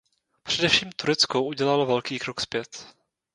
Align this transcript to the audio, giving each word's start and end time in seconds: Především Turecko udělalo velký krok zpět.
Především 0.43 0.91
Turecko 0.91 1.43
udělalo 1.43 1.85
velký 1.85 2.19
krok 2.19 2.41
zpět. 2.41 2.85